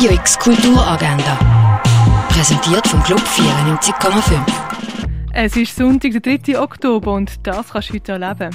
Radio 0.00 0.14
X 0.14 0.38
Kulturagenda. 0.38 1.38
Präsentiert 2.30 2.88
vom 2.88 3.02
Club 3.02 3.20
94,5. 3.20 4.40
Es 5.34 5.54
ist 5.58 5.76
Sonntag, 5.76 6.12
der 6.22 6.38
3. 6.38 6.58
Oktober 6.58 7.12
und 7.12 7.46
das 7.46 7.68
kannst 7.68 7.90
du 7.90 7.94
heute 7.94 8.12
erleben. 8.12 8.48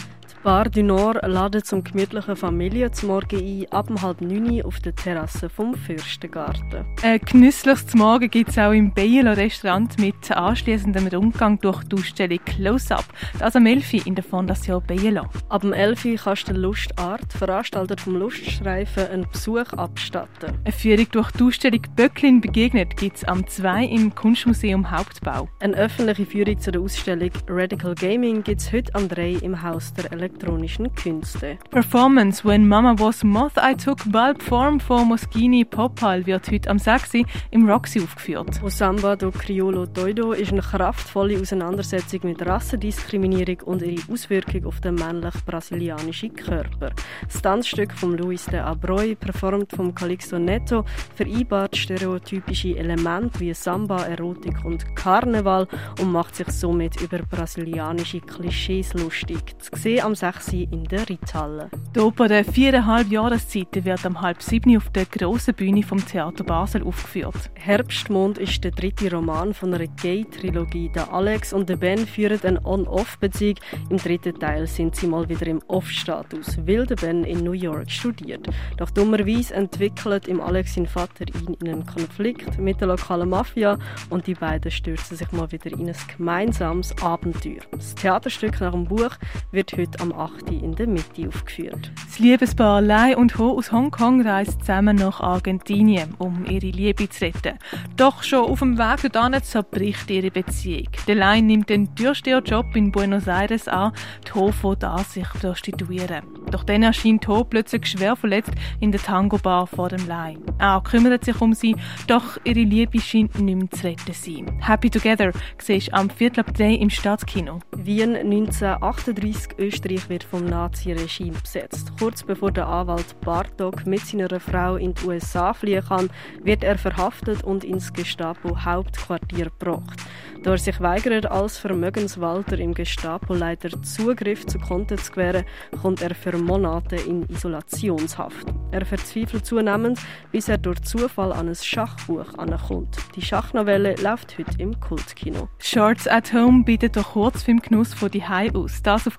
Bar 0.45 0.69
du 0.69 0.83
Nord 0.83 1.17
ladet 1.25 1.65
zum 1.65 1.83
gemütlichen 1.83 2.35
Familienzmorgen 2.35 3.39
ein, 3.39 3.65
ab 3.71 3.89
um 3.89 3.99
halb 3.99 4.21
neun 4.21 4.61
auf 4.61 4.79
der 4.79 4.93
Terrasse 4.93 5.49
vom 5.49 5.73
Fürstengarten. 5.73 6.85
Ein 7.01 7.19
genüssliches 7.19 7.95
Morgen 7.95 8.29
gibt 8.29 8.51
es 8.51 8.59
auch 8.59 8.71
im 8.71 8.93
Bielo 8.93 9.31
Restaurant 9.31 9.97
mit 9.97 10.31
anschließendem 10.31 11.07
Rundgang 11.07 11.59
durch 11.61 11.83
die 11.85 11.95
Ausstellung 11.95 12.37
Close-Up, 12.45 13.05
das 13.39 13.55
am 13.55 13.65
11 13.65 14.05
in 14.05 14.13
der 14.13 14.23
Fondation 14.23 14.83
Bielo. 14.85 15.23
Ab 15.49 15.61
dem 15.61 15.73
11 15.73 16.23
kannst 16.23 16.47
du 16.47 16.53
Lustart, 16.53 17.33
Veranstalter 17.33 17.97
vom 17.97 18.15
Luststreifen, 18.15 19.07
einen 19.07 19.27
Besuch 19.27 19.73
abstatten. 19.73 20.53
Eine 20.63 20.71
Führung 20.71 21.07
durch 21.11 21.31
die 21.31 21.43
Ausstellung 21.43 21.81
Böcklin 21.95 22.39
begegnet 22.39 22.97
gibt 22.97 23.17
es 23.17 23.23
am 23.23 23.47
2 23.47 23.85
im 23.85 24.13
Kunstmuseum 24.13 24.91
Hauptbau. 24.91 25.49
Eine 25.59 25.75
öffentliche 25.75 26.27
Führung 26.27 26.59
zu 26.59 26.71
der 26.71 26.81
Ausstellung 26.81 27.31
Radical 27.47 27.95
Gaming 27.95 28.43
gibt 28.43 28.61
es 28.61 28.71
heute 28.71 28.93
am 28.93 29.09
3 29.09 29.39
im 29.41 29.63
Haus 29.63 29.91
der 29.95 30.11
Elektro 30.11 30.34
elektronischen 30.35 30.93
Künste. 30.95 31.57
Performance 31.69 32.43
When 32.43 32.67
Mama 32.67 32.95
Was 32.97 33.23
Moth 33.23 33.57
I 33.57 33.75
Took 33.75 33.99
Bulb 34.11 34.41
Form 34.41 34.79
von 34.79 35.07
Moschini 35.07 35.63
Popal 35.63 36.25
wird 36.25 36.51
heute 36.51 36.69
am 36.69 36.77
6. 36.77 37.25
im 37.51 37.69
Roxy 37.69 38.01
aufgeführt. 38.01 38.61
O 38.63 38.69
Samba 38.69 39.15
do 39.15 39.31
Criollo 39.31 39.85
Doido 39.85 40.33
ist 40.33 40.51
eine 40.51 40.61
kraftvolle 40.61 41.39
Auseinandersetzung 41.39 42.21
mit 42.23 42.45
Rassendiskriminierung 42.45 43.61
und 43.65 43.81
ihre 43.81 44.01
Auswirkung 44.11 44.65
auf 44.65 44.81
den 44.81 44.95
männlich-brasilianischen 44.95 46.33
Körper. 46.33 46.91
Das 47.25 47.41
Tanzstück 47.41 47.93
von 47.93 48.17
Luis 48.17 48.45
de 48.45 48.59
Abreu, 48.59 49.15
performt 49.15 49.71
vom 49.73 49.95
Calixto 49.95 50.37
Neto, 50.37 50.83
vereinbart 51.15 51.75
stereotypische 51.77 52.77
Elemente 52.77 53.39
wie 53.39 53.53
Samba, 53.53 54.05
Erotik 54.05 54.63
und 54.65 54.95
Karneval 54.95 55.67
und 56.01 56.11
macht 56.11 56.35
sich 56.35 56.49
somit 56.49 56.99
über 57.01 57.19
brasilianische 57.19 58.19
Klischees 58.19 58.93
lustig. 58.93 59.55
Zu 59.59 59.71
sehen 59.75 60.03
am 60.03 60.15
6 60.15 60.24
in 60.51 60.83
der 60.85 61.07
Ritthalle. 61.07 61.69
Die 61.95 61.99
Oper 61.99 62.27
der 62.27 62.43
viereinhalb 62.43 63.11
Jahreszeiten 63.11 63.85
wird 63.85 64.03
am 64.05 64.21
halb 64.21 64.41
sieben 64.41 64.75
auf 64.75 64.89
der 64.89 65.05
grossen 65.05 65.53
Bühne 65.53 65.83
vom 65.83 66.03
Theater 66.03 66.43
Basel 66.43 66.81
aufgeführt. 66.83 67.51
Herbstmond 67.53 68.39
ist 68.39 68.63
der 68.63 68.71
dritte 68.71 69.11
Roman 69.11 69.53
von 69.53 69.71
einer 69.73 69.85
Gay-Trilogie. 69.85 70.89
Der 70.89 71.13
Alex 71.13 71.53
und 71.53 71.69
der 71.69 71.77
Ben 71.77 72.07
führen 72.07 72.39
eine 72.43 72.65
On-Off-Beziehung. 72.65 73.59
Im 73.89 73.97
dritten 73.97 74.39
Teil 74.39 74.65
sind 74.65 74.95
sie 74.95 75.05
mal 75.05 75.29
wieder 75.29 75.45
im 75.45 75.61
Off-Status, 75.67 76.57
weil 76.65 76.87
der 76.87 76.95
Ben 76.95 77.23
in 77.23 77.43
New 77.43 77.51
York 77.51 77.91
studiert. 77.91 78.47
Doch 78.77 78.89
dummerweise 78.89 79.53
entwickelt 79.53 80.27
im 80.27 80.41
Alex 80.41 80.73
sein 80.73 80.87
Vater 80.87 81.25
ihn 81.27 81.55
in 81.61 81.69
einen 81.69 81.85
Konflikt 81.85 82.57
mit 82.57 82.81
der 82.81 82.87
lokalen 82.87 83.29
Mafia 83.29 83.77
und 84.09 84.25
die 84.25 84.33
beiden 84.33 84.71
stürzen 84.71 85.17
sich 85.17 85.31
mal 85.31 85.51
wieder 85.51 85.71
in 85.71 85.87
ein 85.87 85.95
gemeinsames 86.17 86.97
Abenteuer. 87.03 87.61
Das 87.71 87.93
Theaterstück 87.93 88.59
nach 88.59 88.71
dem 88.71 88.85
Buch 88.85 89.11
wird 89.51 89.71
heute 89.77 90.01
am 90.05 90.19
8. 90.19 90.51
in 90.51 90.75
der 90.75 90.87
Mitte 90.87 91.27
aufgeführt. 91.27 91.91
Das 92.05 92.19
Liebespaar 92.19 92.81
Lai 92.81 93.15
und 93.15 93.37
Ho 93.37 93.57
aus 93.57 93.71
Hongkong 93.71 94.21
reist 94.21 94.59
zusammen 94.59 94.95
nach 94.97 95.19
Argentinien, 95.19 96.13
um 96.17 96.45
ihre 96.45 96.67
Liebe 96.67 97.09
zu 97.09 97.25
retten. 97.25 97.57
Doch 97.97 98.23
schon 98.23 98.45
auf 98.45 98.59
dem 98.59 98.77
Weg 98.77 99.11
dorthin 99.11 99.41
zerbricht 99.43 100.09
ihre 100.09 100.31
Beziehung. 100.31 100.87
Der 101.07 101.15
Lai 101.15 101.41
nimmt 101.41 101.69
den 101.69 101.93
Türsteherjob 101.95 102.75
in 102.75 102.91
Buenos 102.91 103.27
Aires 103.27 103.67
an, 103.67 103.93
die 104.27 104.33
Ho 104.33 104.51
fängt 104.51 104.83
an, 104.83 105.03
sich 105.05 105.27
prostituieren. 105.29 106.23
Doch 106.51 106.63
dann 106.63 106.83
erscheint 106.83 107.27
Ho 107.27 107.43
plötzlich 107.43 107.87
schwer 107.87 108.15
verletzt 108.15 108.51
in 108.79 108.91
der 108.91 109.01
Tango-Bar 109.01 109.67
vor 109.67 109.89
dem 109.89 110.07
Lai. 110.07 110.37
Er 110.59 110.81
kümmert 110.81 111.25
sich 111.25 111.41
um 111.41 111.53
sie, 111.53 111.75
doch 112.07 112.37
ihre 112.43 112.61
Liebe 112.61 112.99
scheint 112.99 113.39
nicht 113.39 113.57
mehr 113.57 113.71
zu 113.71 113.83
retten 113.83 114.13
sein. 114.13 114.59
Happy 114.61 114.89
Together 114.89 115.31
siehst 115.57 115.93
am 115.93 116.09
Viertel 116.09 116.41
ab 116.41 116.53
3 116.53 116.75
im 116.75 116.89
Stadtkino. 116.89 117.59
Wien 117.71 118.15
1938 118.15 119.57
Österreich 119.57 119.94
wird 120.09 120.23
vom 120.23 120.45
Naziregime 120.45 121.37
besetzt. 121.41 121.91
Kurz 121.99 122.23
bevor 122.23 122.51
der 122.51 122.67
Anwalt 122.67 123.19
Bartok 123.21 123.85
mit 123.85 124.01
seiner 124.01 124.39
Frau 124.39 124.75
in 124.75 124.93
die 124.93 125.05
USA 125.05 125.53
fliehen 125.53 125.83
kann, 125.83 126.09
wird 126.43 126.63
er 126.63 126.77
verhaftet 126.77 127.43
und 127.43 127.63
ins 127.63 127.91
Gestapo-Hauptquartier 127.93 129.45
gebracht. 129.45 130.01
Da 130.43 130.51
er 130.51 130.57
sich 130.59 130.79
weigert, 130.79 131.25
als 131.25 131.57
Vermögenswalter 131.57 132.59
im 132.59 132.73
Gestapo-Leiter 132.73 133.81
Zugriff 133.81 134.45
zu 134.45 134.59
Konten 134.59 134.97
zu 134.99 135.11
gewähren, 135.11 135.43
kommt 135.81 136.03
er 136.03 136.13
für 136.13 136.37
Monate 136.37 136.97
in 136.97 137.23
Isolationshaft. 137.29 138.53
Er 138.71 138.85
verzweifelt 138.85 139.45
zunehmend, 139.45 139.99
bis 140.31 140.47
er 140.47 140.59
durch 140.59 140.81
Zufall 140.83 141.33
an 141.33 141.49
ein 141.49 141.55
Schachbuch 141.55 142.37
ankommt. 142.37 142.97
Die 143.15 143.23
Schachnovelle 143.23 143.95
läuft 143.95 144.37
heute 144.37 144.61
im 144.61 144.79
Kultkino. 144.79 145.49
Shorts 145.57 146.07
at 146.07 146.31
Home 146.31 146.63
bietet 146.63 146.95
auch 146.97 147.13
Kurzfilmgenuss 147.13 147.93
von 147.93 148.11
die 148.11 148.23
aus. 148.23 148.83
Das 148.83 149.07
auf 149.07 149.17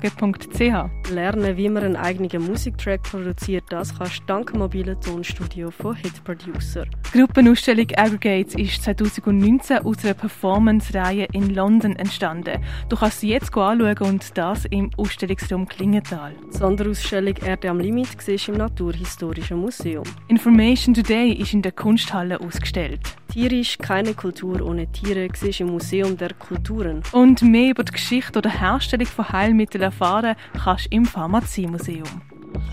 kurzfilmtage.ch. 0.00 1.10
Lernen, 1.10 1.56
wie 1.56 1.68
man 1.68 1.84
einen 1.84 1.96
eigenen 1.96 2.46
Musiktrack 2.46 3.02
produziert, 3.02 3.64
das 3.68 3.96
kannst 3.96 4.20
du 4.20 4.26
dank 4.26 4.54
mobilen 4.54 5.00
Tonstudio 5.00 5.70
von 5.70 5.94
Hit 5.96 6.22
Producer. 6.24 6.84
Die 7.12 7.18
Gruppenausstellung 7.18 7.86
Aggregates 7.96 8.54
ist 8.54 8.82
2019 8.84 9.78
aus 9.78 10.04
einer 10.04 10.14
Performance-Reihe 10.14 11.26
in 11.32 11.54
London 11.54 11.96
entstanden. 11.96 12.62
Du 12.88 12.96
kannst 12.96 13.20
sie 13.20 13.30
jetzt 13.30 13.56
anschauen 13.56 13.98
und 14.00 14.38
das 14.38 14.64
im 14.66 14.90
Ausstellungsraum 14.96 15.68
Klingenthal. 15.68 16.34
Die 16.52 16.56
Sonderausstellung 16.56 17.34
Erde 17.44 17.70
am 17.70 17.80
Limit 17.80 18.20
siehst 18.20 18.48
im 18.48 18.56
Naturhistorischen 18.56 19.58
Museum. 19.58 20.04
Information 20.28 20.94
Today 20.94 21.32
ist 21.32 21.52
in 21.52 21.62
der 21.62 21.72
Kunsthalle 21.72 22.40
ausgestellt. 22.40 23.00
Tierisch 23.32 23.78
keine 23.78 24.12
Kultur 24.12 24.60
ohne 24.60 24.92
Tiere 24.92 25.26
siehst 25.34 25.60
im 25.60 25.68
Museum 25.68 26.18
der 26.18 26.34
Kulturen. 26.34 27.02
Und 27.12 27.40
mehr 27.40 27.70
über 27.70 27.82
die 27.82 27.92
Geschichte 27.92 28.38
oder 28.38 28.50
Herstellung 28.50 29.06
von 29.06 29.26
Heilmitteln 29.26 29.82
erfahren 29.82 30.36
kannst 30.62 30.84
du 30.84 30.96
im 30.96 31.06
Pharmaziemuseum. 31.06 32.20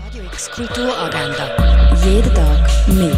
Radio 0.04 0.22
X 0.24 0.50
Kulturagenda. 0.50 1.96
Jeden 2.04 2.34
Tag 2.34 2.88
mehr. 2.88 3.16